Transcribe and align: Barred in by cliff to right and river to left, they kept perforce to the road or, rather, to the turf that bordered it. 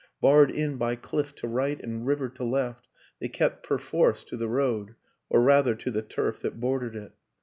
Barred 0.19 0.49
in 0.49 0.77
by 0.77 0.95
cliff 0.95 1.35
to 1.35 1.47
right 1.47 1.79
and 1.79 2.07
river 2.07 2.27
to 2.29 2.43
left, 2.43 2.87
they 3.19 3.27
kept 3.27 3.61
perforce 3.63 4.23
to 4.23 4.35
the 4.35 4.47
road 4.49 4.95
or, 5.29 5.41
rather, 5.43 5.75
to 5.75 5.91
the 5.91 6.01
turf 6.01 6.39
that 6.39 6.59
bordered 6.59 6.95
it. 6.95 7.11